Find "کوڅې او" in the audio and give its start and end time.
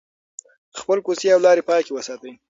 1.05-1.39